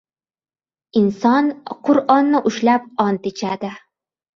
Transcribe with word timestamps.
Inson 1.01 1.53
Qur’onni 1.85 2.45
ushlab 2.53 2.93
ont 3.09 3.33
ichadi. 3.37 3.77